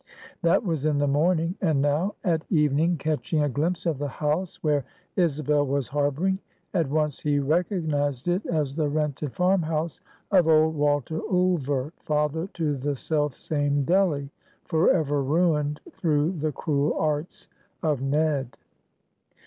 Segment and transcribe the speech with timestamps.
[0.41, 4.55] That was in the morning; and now, at eve catching a glimpse of the house
[4.63, 4.83] where
[5.15, 6.39] Isabel was harboring,
[6.73, 10.01] at once he recognized it as the rented farm house
[10.31, 14.31] of old Walter Ulver, father to the self same Delly,
[14.65, 17.47] forever ruined through the cruel arts
[17.83, 18.57] of Ned.